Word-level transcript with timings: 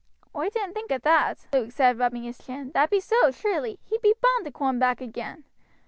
"Oi 0.35 0.49
didn't 0.49 0.73
think 0.73 0.89
of 0.89 1.03
that," 1.03 1.45
Luke 1.53 1.71
said, 1.71 1.99
rubbing 1.99 2.23
his 2.23 2.39
chin. 2.39 2.71
"That 2.73 2.89
be 2.89 2.99
so, 2.99 3.29
surely. 3.29 3.77
He'd 3.83 4.01
be 4.01 4.15
bound 4.19 4.45
to 4.45 4.51
coom 4.51 4.79
back 4.79 4.99
agin. 4.99 5.43